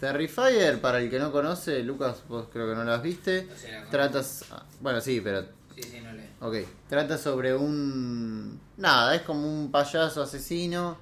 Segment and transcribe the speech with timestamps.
[0.00, 3.46] Terrifier, para el que no conoce, Lucas, vos creo que no las viste.
[3.48, 3.68] No sé.
[3.90, 4.46] Tratas.
[4.80, 5.42] bueno, sí, pero.
[5.74, 6.30] Sí, sí, no le.
[6.40, 6.66] Ok.
[6.88, 8.58] Trata sobre un.
[8.78, 10.96] Nada, es como un payaso asesino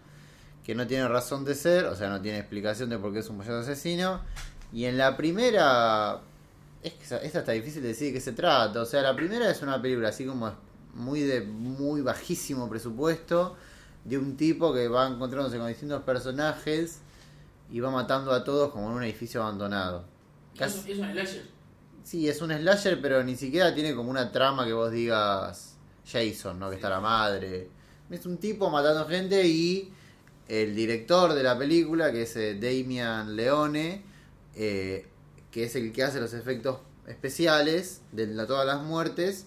[0.64, 3.28] que no tiene razón de ser, o sea, no tiene explicación de por qué es
[3.28, 4.20] un payaso asesino.
[4.72, 6.20] Y en la primera.
[6.82, 8.82] Es que esta está difícil de decir de qué se trata.
[8.82, 10.52] O sea, la primera es una película así como
[10.94, 13.56] muy de muy bajísimo presupuesto
[14.04, 17.00] de un tipo que va encontrándose con distintos personajes
[17.70, 20.04] y va matando a todos como en un edificio abandonado.
[20.54, 21.42] ¿Y ¿Es, es un slasher?
[22.04, 25.76] Sí, es un slasher, pero ni siquiera tiene como una trama que vos digas
[26.10, 26.70] Jason, ¿no?
[26.70, 27.68] Que está la madre.
[28.10, 29.92] Es un tipo matando gente y
[30.48, 34.02] el director de la película, que es eh, Damian Leone,
[34.54, 35.06] eh,
[35.50, 39.46] que es el que hace los efectos especiales de la- todas las muertes,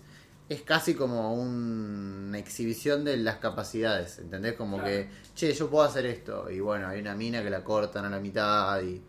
[0.54, 4.54] es casi como un- una exhibición de las capacidades, ¿entendés?
[4.54, 4.90] Como Claro.
[4.92, 6.50] que, che, yo puedo hacer esto.
[6.50, 9.02] Y bueno, hay una mina que la cortan a la mitad y...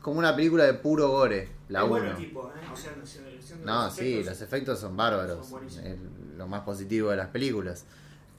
[0.00, 2.16] Como una película de puro gore, la es bueno uno.
[2.18, 2.60] el tipo, ¿eh?
[2.72, 5.46] O sea, no, siendo No, los sí, efectos, los efectos son bárbaros.
[5.46, 5.64] Son.
[5.64, 5.96] Es
[6.36, 7.84] lo más positivo de las películas.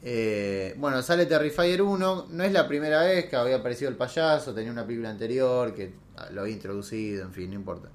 [0.02, 2.28] Eh, bueno, sale Terrifier 1.
[2.30, 4.54] No es la primera vez que había aparecido el payaso.
[4.54, 5.94] Tenía una película anterior que
[6.32, 7.88] lo había introducido, en fin, no importa.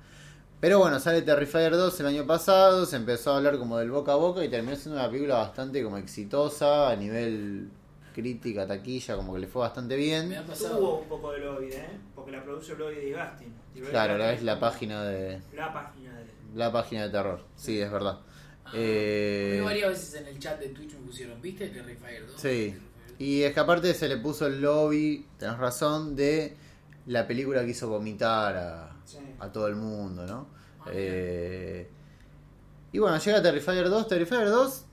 [0.60, 2.84] Pero bueno, sale Terrifier 2 el año pasado.
[2.84, 5.82] Se empezó a hablar como del boca a boca y terminó siendo una película bastante
[5.84, 7.68] como exitosa a nivel
[8.12, 10.28] crítica, taquilla, como que le fue bastante bien.
[10.28, 10.94] Me ha Tuvo pasado.
[10.98, 11.88] un poco de lobby, ¿eh?
[12.12, 13.54] Porque la produce Lobby de Gastin.
[13.90, 16.24] Claro, Gastin es la página de La página de.
[16.56, 17.44] la página de terror.
[17.54, 18.18] Sí, es verdad.
[18.64, 21.68] Ah, Eh, varias veces en el chat de Twitch me pusieron, ¿viste?
[21.68, 22.32] Terrifier 2.
[22.34, 22.40] Sí.
[22.42, 23.20] Terrifier 2.
[23.20, 26.56] Y es que aparte se le puso el lobby, tenés razón, de
[27.06, 29.18] la película que hizo vomitar a, Sí.
[29.38, 30.46] A todo el mundo, ¿no?
[30.80, 30.90] Ah.
[30.92, 31.90] Eh,
[32.92, 34.08] y bueno, llega Terrifier 2.
[34.08, 34.84] Terrifier 2,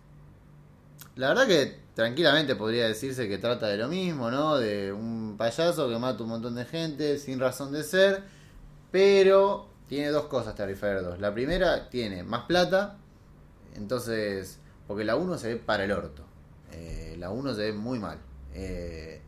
[1.16, 4.58] la verdad que tranquilamente podría decirse que trata de lo mismo, ¿no?
[4.58, 8.24] De un payaso que mata un montón de gente sin razón de ser,
[8.92, 11.20] pero tiene dos cosas Terrifier 2.
[11.20, 12.98] La primera tiene más plata,
[13.76, 16.24] entonces, porque la 1 se ve para el orto.
[16.74, 18.20] Eh, la 1 se ve muy mal.
[18.54, 19.22] Eh,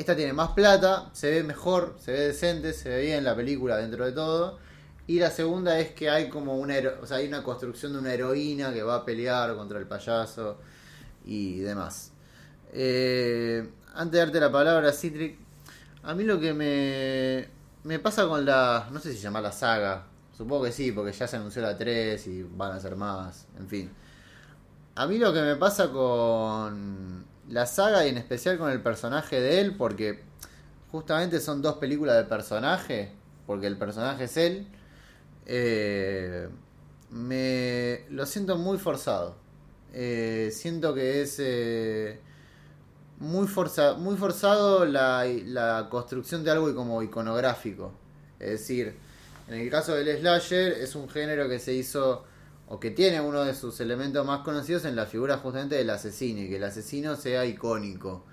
[0.00, 3.76] esta tiene más plata, se ve mejor, se ve decente, se ve bien la película
[3.76, 4.58] dentro de todo.
[5.06, 8.14] Y la segunda es que hay como una, o sea, hay una construcción de una
[8.14, 10.58] heroína que va a pelear contra el payaso
[11.24, 12.12] y demás.
[12.72, 15.38] Eh, antes de darte la palabra, Citric,
[16.02, 17.48] a mí lo que me,
[17.84, 20.06] me pasa con la, no sé si llama la saga,
[20.36, 23.68] supongo que sí, porque ya se anunció la 3 y van a ser más, en
[23.68, 23.90] fin.
[24.94, 29.40] A mí lo que me pasa con la saga y en especial con el personaje
[29.40, 30.22] de él, porque
[30.90, 33.12] justamente son dos películas de personaje,
[33.46, 34.66] porque el personaje es él,
[35.46, 36.48] eh,
[37.10, 39.34] me lo siento muy forzado.
[39.92, 42.20] Eh, siento que es eh,
[43.18, 47.92] muy, forza, muy forzado la, la construcción de algo como iconográfico.
[48.38, 48.94] Es decir,
[49.48, 52.24] en el caso del slasher es un género que se hizo
[52.70, 56.42] o que tiene uno de sus elementos más conocidos en la figura justamente del asesino
[56.42, 58.24] y que el asesino sea icónico.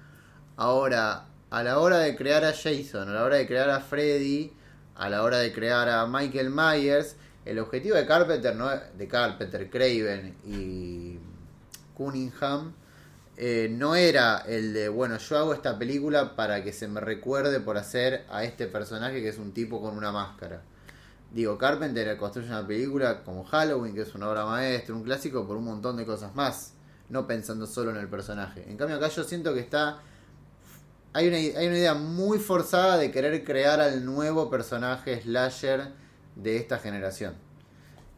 [0.58, 4.54] Ahora, a la hora de crear a Jason, a la hora de crear a Freddy,
[4.96, 7.16] a la hora de crear a Michael Myers,
[7.46, 11.18] el objetivo de Carpenter, no de Carpenter, Craven y
[11.96, 12.74] Cunningham
[13.38, 17.60] eh, no era el de, bueno, yo hago esta película para que se me recuerde
[17.60, 20.62] por hacer a este personaje que es un tipo con una máscara.
[21.32, 25.58] Digo, Carpenter construye una película como Halloween, que es una obra maestra, un clásico, por
[25.58, 26.74] un montón de cosas más,
[27.10, 28.66] no pensando solo en el personaje.
[28.70, 30.00] En cambio acá yo siento que está...
[31.14, 35.92] Hay una, hay una idea muy forzada de querer crear al nuevo personaje slasher
[36.36, 37.34] de esta generación.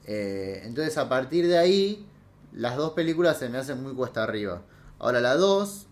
[0.05, 2.07] Eh, entonces a partir de ahí,
[2.51, 4.63] las dos películas se me hacen muy cuesta arriba.
[4.97, 5.87] Ahora la 2,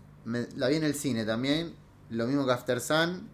[0.56, 1.74] la vi en el cine también,
[2.10, 3.28] lo mismo que After Sun,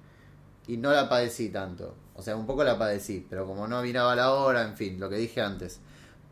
[0.66, 1.94] y no la padecí tanto.
[2.16, 5.08] O sea, un poco la padecí, pero como no miraba la hora, en fin, lo
[5.10, 5.80] que dije antes.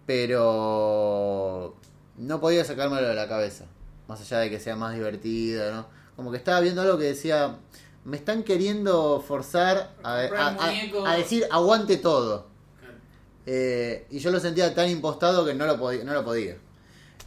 [0.07, 1.75] Pero
[2.19, 3.65] no podía sacármelo de la cabeza.
[4.09, 5.87] Más allá de que sea más divertida, ¿no?
[6.17, 7.57] Como que estaba viendo algo que decía,
[8.05, 10.17] me están queriendo forzar a,
[10.61, 12.47] a- decir aguante todo.
[13.47, 16.05] Eh, y yo lo sentía tan impostado que no lo podía.
[16.05, 16.57] No lo podía.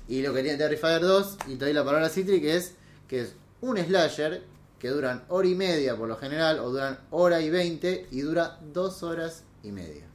[0.08, 2.75] Y lo que tiene Terrifier 2, y te doy la palabra a Citric, es
[3.08, 4.44] que es un slasher
[4.80, 8.60] que duran hora y media por lo general, o duran hora y veinte, y dura
[8.74, 10.06] dos horas y media.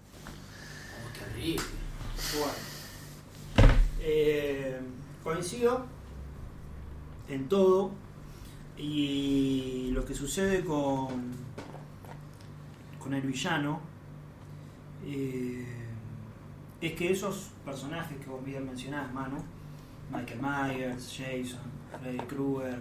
[0.96, 1.60] Oh.
[2.38, 2.52] Bueno.
[4.00, 4.80] Eh,
[5.22, 5.86] coincido
[7.28, 7.92] en todo.
[8.82, 11.32] Y lo que sucede con,
[12.98, 13.80] con el villano
[15.04, 15.66] eh,
[16.80, 19.36] es que esos personajes que vos bien mencionás, Manu,
[20.10, 21.60] Michael Myers, Jason,
[22.00, 22.80] Freddy Krueger,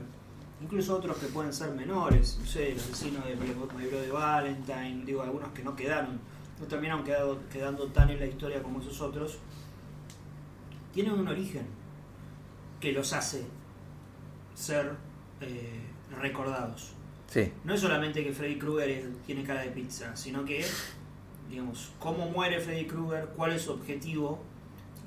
[0.61, 5.21] incluso otros que pueden ser menores, no sé, el asesino de My Bloody Valentine, digo,
[5.21, 6.19] algunos que no quedaron
[6.59, 9.38] no terminaron quedado- quedando tan en la historia como esos otros,
[10.94, 11.65] tienen un origen
[12.81, 13.45] que los hace
[14.56, 14.94] ser
[15.39, 15.79] eh,
[16.19, 16.91] recordados.
[17.27, 17.53] Sí.
[17.63, 20.65] No es solamente que Freddy Krueger tiene cara de pizza, sino que,
[21.50, 24.44] digamos, cómo muere Freddy Krueger, cuál es su objetivo,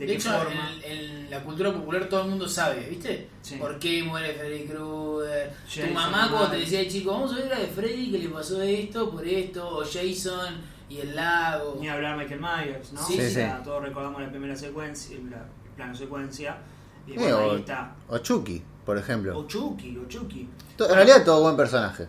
[0.03, 0.73] de, De qué hecho, forma.
[0.85, 3.29] en, en la cultura popular todo el mundo sabe, ¿viste?
[3.43, 3.57] Sí.
[3.57, 5.53] ¿Por qué muere Freddy Krueger?
[5.87, 8.29] Tu mamá cuando te decía de chico, vamos a ver la de Freddy que le
[8.29, 10.57] pasó esto, por esto, o Jason
[10.89, 11.77] y el lago.
[11.81, 13.07] Ni hablar Michael Myers, ¿no?
[13.07, 13.35] Sí, Sí, sí.
[13.37, 15.45] Ya Todos recordamos la primera secuencia, la
[15.77, 16.59] plano secuencia.
[17.07, 17.95] Y o- ahí está.
[18.09, 19.47] O Chucky, por O ejemplo.
[19.47, 20.49] Chucky, o Chucky.
[20.77, 22.07] To- En realidad todo buen personaje.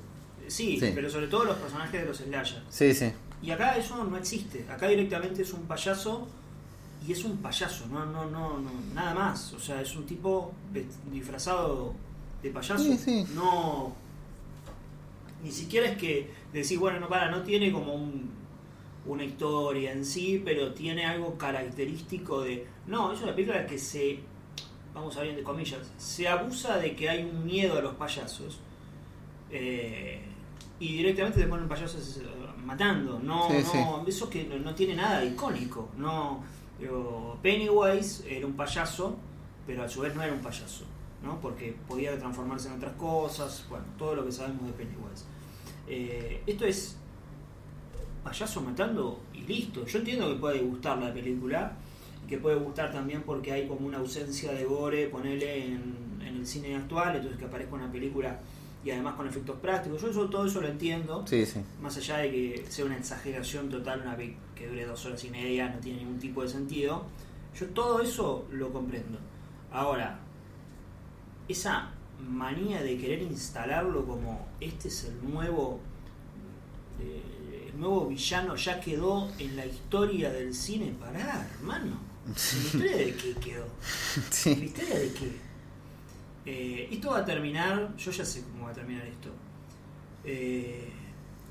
[0.47, 0.91] Sí, Sí.
[0.93, 2.61] pero sobre todo los personajes de los slasher.
[2.69, 3.11] Sí, sí.
[3.41, 4.65] Y acá eso no existe.
[4.69, 6.27] Acá directamente es un payaso
[7.07, 9.53] y es un payaso, no, no, no, no nada más.
[9.53, 10.53] O sea, es un tipo
[11.11, 11.93] disfrazado
[12.41, 12.83] de payaso.
[12.83, 13.25] Sí, sí.
[13.35, 13.93] No.
[15.43, 18.31] Ni siquiera es que decir, bueno, no para, no tiene como un-
[19.05, 22.65] una historia en sí, pero tiene algo característico de.
[22.87, 24.19] No, es una película que se.
[24.93, 25.79] Vamos a ver entre comillas.
[25.97, 28.59] Se abusa de que hay un miedo a los payasos.
[29.55, 30.19] eh,
[30.79, 32.19] y directamente te ponen payasos
[32.65, 33.19] matando.
[33.19, 35.89] No, Sí, no, eso que no, no tiene nada de icónico.
[35.97, 36.43] No,
[36.79, 39.15] pero Pennywise era un payaso,
[39.65, 40.85] pero a su vez no era un payaso,
[41.23, 41.39] ¿no?
[41.39, 45.25] Porque podía transformarse en otras cosas, bueno, todo lo que sabemos de Pennywise.
[45.87, 46.97] Eh, esto es
[48.23, 49.85] payaso matando y listo.
[49.85, 51.73] Yo entiendo que puede gustar la película,
[52.23, 56.37] y que puede gustar también porque hay como una ausencia de gore, ponerle en, en
[56.37, 58.39] el cine actual, entonces que aparezca una película
[58.85, 60.01] y además con efectos prácticos.
[60.01, 61.23] Yo eso, todo eso lo entiendo.
[61.27, 61.61] Sí, sí.
[61.81, 65.29] Más allá de que sea una exageración total, una pe- que dure dos horas y
[65.29, 67.05] media, no tiene ningún tipo de sentido.
[67.59, 69.19] Yo todo eso lo comprendo.
[69.71, 70.19] Ahora,
[71.47, 75.79] esa manía de querer instalarlo como este es el nuevo,
[77.01, 80.93] eh, el nuevo villano, ya quedó en la historia del cine.
[80.99, 81.97] Pará, hermano.
[82.27, 83.65] ¿La historia de qué quedó?
[83.65, 84.49] ¿La Sí.
[84.51, 85.52] historia de qué?
[86.45, 89.29] Eh, esto va a terminar, yo ya sé cómo va a terminar esto.
[90.25, 90.89] Eh,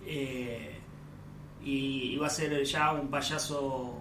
[0.07, 0.79] Eh,
[1.63, 4.01] y, y va a ser ya un payaso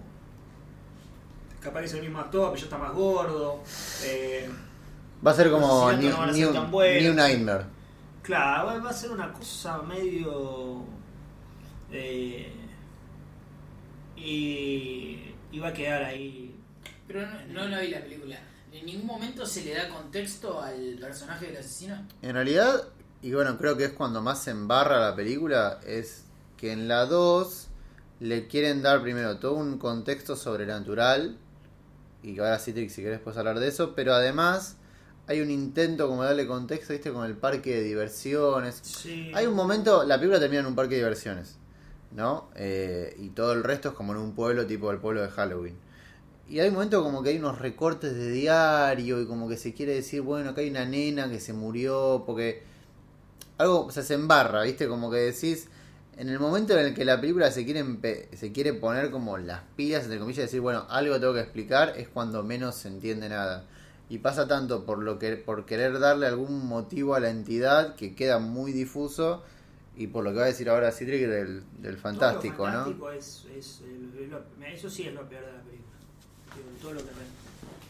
[1.62, 3.64] capaz que es el mismo actor, pero ya está más gordo.
[4.04, 4.50] Eh,
[5.26, 7.02] Va a ser como New, no van a ser New-.
[7.02, 7.66] New Nightmare.
[8.24, 10.84] claro, va, va a ser una cosa medio...
[11.92, 12.52] eh,
[14.16, 16.56] y, y va a quedar ahí.
[17.08, 18.40] Pero no, no la vi la película.
[18.72, 22.08] ¿En ningún momento se le da contexto al personaje del asesino?
[22.22, 22.88] En realidad,
[23.22, 26.26] y bueno, creo que es cuando más se embarra la película, es
[26.58, 27.68] que en la 2
[28.22, 31.38] le quieren dar primero todo un contexto sobrenatural,
[32.24, 34.78] y que ahora sí, si querés puedes hablar de eso, pero además
[35.28, 38.80] hay un intento como de darle contexto, viste, con el parque de diversiones.
[38.84, 39.32] Sí.
[39.34, 41.58] Hay un momento, la película termina en un parque de diversiones,
[42.12, 42.50] ¿no?
[42.56, 45.76] Eh, y todo el resto es como en un pueblo tipo el pueblo de Halloween.
[46.50, 49.74] Y hay un momento como que hay unos recortes de diario y como que se
[49.74, 52.64] quiere decir, bueno, acá hay una nena que se murió porque
[53.58, 54.88] algo o sea, se embarra, ¿viste?
[54.88, 55.70] Como que decís,
[56.18, 57.86] en el momento en el que la película se quiere,
[58.36, 62.08] se quiere poner como las pilas, entre comillas, decir, bueno, algo tengo que explicar, es
[62.10, 63.64] cuando menos se entiende nada.
[64.10, 68.14] Y pasa tanto por, lo que, por querer darle algún motivo a la entidad que
[68.14, 69.42] queda muy difuso
[69.96, 72.78] y por lo que va a decir ahora Citric del, del fantástico, todo lo ¿no?
[72.80, 75.92] fantástico es, es el- es lo- eso sí es lo peor de la película.
[76.82, 77.10] Todo, lo que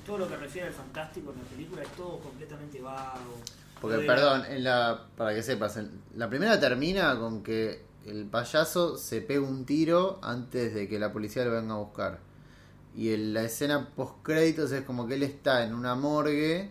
[0.06, 3.38] todo lo que refiere al fantástico en la película es todo completamente vago.
[3.82, 8.98] Porque, perdón, en la, para que sepas, en- la primera termina con que el payaso
[8.98, 12.20] se pega un tiro antes de que la policía lo venga a buscar.
[12.96, 16.70] Y en la escena post créditos es como que él está en una morgue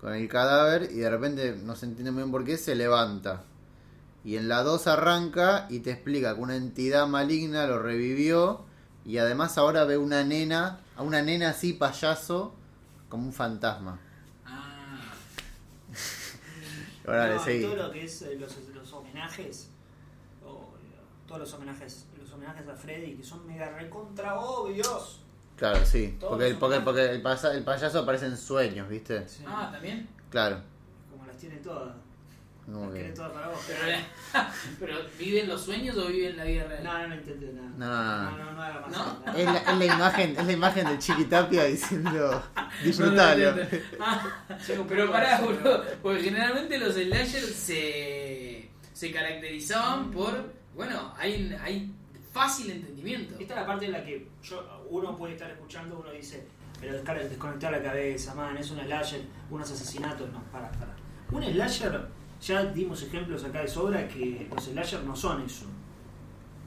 [0.00, 3.44] con el cadáver y de repente no se entiende muy bien por qué se levanta.
[4.24, 8.64] Y en la 2 arranca y te explica que una entidad maligna lo revivió
[9.04, 12.54] y además ahora ve una nena, a una nena así payaso
[13.08, 13.98] como un fantasma.
[14.46, 15.00] Ah,
[17.06, 17.62] Ahora No, le seguí.
[17.62, 19.70] todo lo que es eh, los, los homenajes,
[21.32, 25.20] todos los homenajes, los homenajes a Freddy, que son mega recontra obvios.
[25.56, 26.14] Claro, sí.
[26.20, 29.26] Todos Porque, los porque, el, pasa- el payaso aparece en sueños, ¿viste?
[29.26, 29.42] Sí.
[29.46, 30.06] Ah, también.
[30.28, 30.60] Claro.
[31.10, 31.94] Como las tiene todas.
[32.66, 33.58] Como Las tiene todas para vos.
[33.66, 33.98] Pero,
[34.80, 36.84] pero ¿vive en los sueños o vive en la vida real?
[36.84, 38.30] No, no, no entendí nada.
[38.30, 38.36] No.
[38.36, 38.90] no, no, no haga más.
[38.92, 39.32] ¿No?
[39.34, 42.42] Es la, es la imagen, es la imagen de Chiquitapia diciendo
[42.84, 43.52] disfrutalo.
[43.52, 43.98] No, no, no, no.
[44.00, 45.82] Ah, pero pará, boludo.
[46.02, 48.51] Porque generalmente los slashers se,
[48.92, 50.52] se caracterizaban por.
[50.74, 51.92] Bueno, hay, hay
[52.32, 53.34] fácil entendimiento.
[53.38, 56.46] Esta es la parte en la que yo, uno puede estar escuchando, uno dice,
[56.80, 60.94] pero desconectar la cabeza, man, es un slasher, unos asesinatos, no, para, para.
[61.30, 62.08] Un slasher,
[62.40, 65.66] ya dimos ejemplos acá de sobra que los slashers no son eso.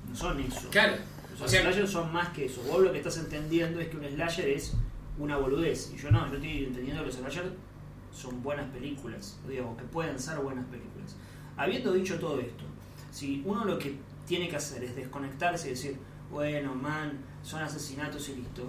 [0.08, 0.70] No son eso.
[0.70, 0.96] Claro.
[1.32, 2.62] Los O sea, slashers son más que eso.
[2.64, 4.74] Vos lo que estás entendiendo es que un slasher es
[5.18, 5.92] una boludez.
[5.94, 7.50] Y yo no, yo estoy entendiendo que los slashers
[8.14, 9.38] son buenas películas.
[9.48, 11.16] Digamos, que pueden ser buenas películas.
[11.58, 12.64] Habiendo dicho todo esto,
[13.12, 13.96] si uno lo que
[14.28, 15.98] tiene que hacer es desconectarse y decir,
[16.32, 18.64] bueno, man, son asesinatos y listo.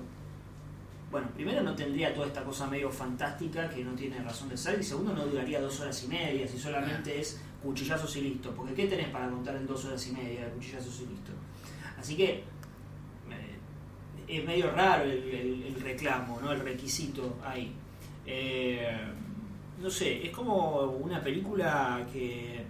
[1.10, 4.78] Bueno, primero no tendría toda esta cosa medio fantástica que no tiene razón de ser,
[4.78, 8.50] y segundo no duraría dos horas y media si solamente es cuchillazos y listo.
[8.54, 11.32] Porque ¿qué tenés para contar en dos horas y media de cuchillazos y listo?
[11.98, 12.44] Así que eh,
[14.28, 16.52] es medio raro el, el- el reclamo, ¿no?
[16.52, 17.72] El requisito ahí.
[18.26, 18.98] Eh,
[19.80, 22.64] no sé, es como una película que,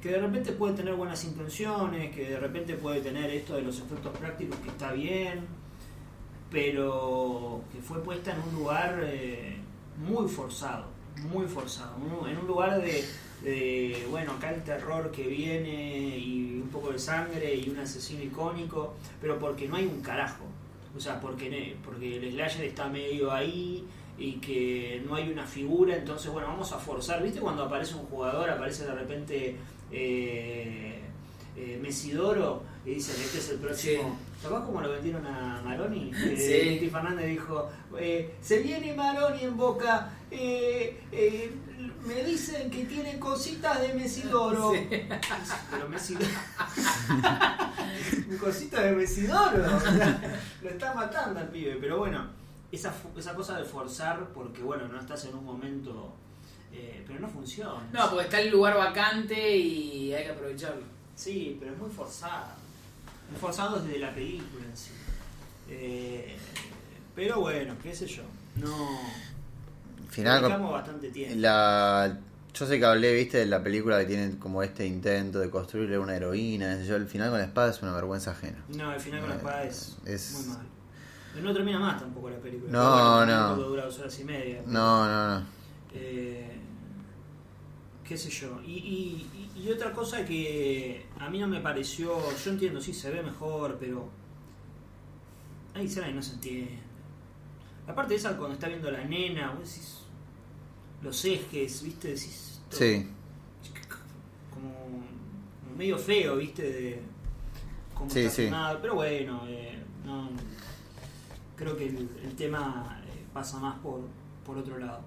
[0.00, 3.78] que de repente puede tener buenas intenciones, que de repente puede tener esto de los
[3.78, 5.46] efectos prácticos que está bien,
[6.50, 9.56] pero que fue puesta en un lugar eh,
[9.96, 10.86] muy forzado,
[11.30, 11.96] muy forzado,
[12.28, 13.04] en un lugar de,
[13.42, 18.22] de, bueno, acá el terror que viene y un poco de sangre y un asesino
[18.22, 20.44] icónico, pero porque no hay un carajo,
[20.96, 23.84] o sea, porque, porque el slasher está medio ahí
[24.16, 27.40] y que no hay una figura, entonces bueno, vamos a forzar, ¿viste?
[27.40, 29.56] Cuando aparece un jugador, aparece de repente
[29.90, 31.00] eh,
[31.56, 34.16] eh, Mesidoro y dicen, este es el próximo...
[34.40, 36.12] ¿Sabés cómo lo vendieron a Maroni?
[36.16, 36.88] Eh, Sí.
[36.88, 37.68] Fernández dijo,
[37.98, 41.00] eh, se viene Maroni en Boca, eh,
[42.06, 44.72] me dicen que tiene cositas de Mesidoro.
[44.72, 44.86] Sí.
[45.70, 46.26] Pero Mesidoro...
[48.40, 49.58] cositas de Mesidoro.
[50.62, 52.28] lo está matando al pibe, pero bueno,
[52.70, 56.14] esa, esa cosa de forzar porque bueno, no estás en un momento...
[56.72, 57.80] eh, pero no funciona.
[57.92, 60.82] No, porque está el lugar vacante y hay que aprovecharlo.
[61.14, 62.46] Sí, pero es muy forzado.
[63.30, 64.90] Muy forzado desde la película en sí.
[65.68, 66.36] Eh,
[67.14, 68.22] pero bueno, qué sé yo.
[68.56, 69.00] No.
[70.08, 71.36] Final bastante tiempo.
[71.38, 72.18] la
[72.54, 75.96] yo sé que hablé, viste, de la película que tiene como este intento de construirle
[75.98, 78.58] una heroína, yo, el final con la espada es una vergüenza ajena.
[78.68, 80.66] No, el final con la Eh, espada es, es- muy mal.
[81.34, 82.72] Pero no termina más tampoco la película.
[82.72, 83.56] No, bueno, no.
[83.62, 84.62] Dura dos horas y media.
[84.66, 85.46] No, no, no.
[85.94, 86.57] Eh,
[88.08, 88.60] qué sé yo.
[88.66, 93.10] Y, y- y otra cosa que a mí no me pareció, yo entiendo, sí, se
[93.10, 94.08] ve mejor, pero
[95.74, 96.78] hay escenas que no se entiende.
[97.86, 99.98] Aparte de esa, cuando está viendo a la nena, vos decís,
[101.02, 102.60] los ejes, viste, decís...
[102.64, 103.06] esto Sí,
[104.50, 107.02] Como, como medio feo, viste, de
[107.94, 108.42] cómo Sí, está sí.
[108.42, 108.78] filmado.
[108.80, 110.28] Pero bueno, eh, no,
[111.56, 114.00] creo que el, el tema eh, pasa más por,
[114.44, 115.00] por otro lado.